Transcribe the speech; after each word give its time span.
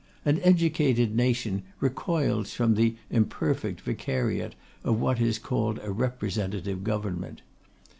An 0.25 0.39
educated 0.43 1.15
nation 1.15 1.61
recoils 1.79 2.55
from 2.55 2.73
the 2.73 2.95
imperfect 3.11 3.81
vicariate 3.81 4.55
of 4.83 4.99
what 4.99 5.21
is 5.21 5.37
called 5.37 5.79
a 5.83 5.91
representative 5.91 6.83
government. 6.83 7.43